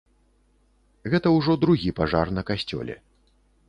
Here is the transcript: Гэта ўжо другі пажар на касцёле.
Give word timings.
Гэта 1.15 1.35
ўжо 1.37 1.59
другі 1.67 1.95
пажар 2.03 2.27
на 2.39 2.49
касцёле. 2.53 3.03